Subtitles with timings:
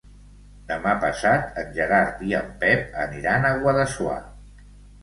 [0.71, 4.21] Demà passat en Gerard i en Pep aniran a Guadassuar.